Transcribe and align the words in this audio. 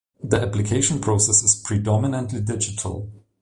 The 0.23 0.41
application 0.41 0.99
process 0.99 1.43
is 1.43 1.55
predominately 1.63 2.41
digital. 2.43 3.07